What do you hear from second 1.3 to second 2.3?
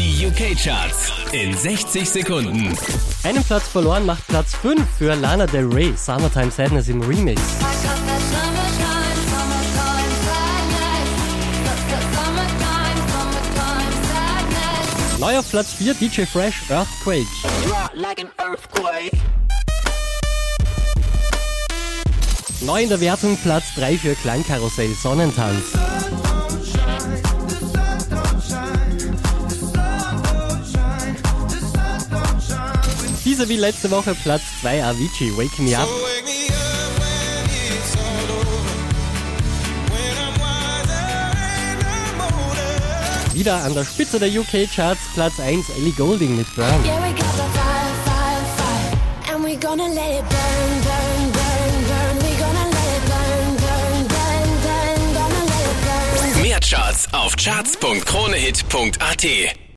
in 60